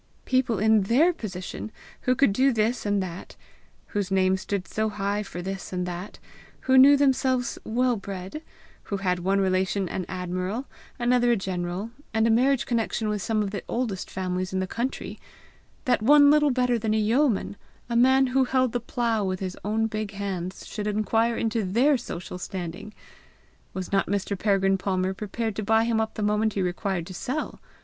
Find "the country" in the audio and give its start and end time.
14.59-15.19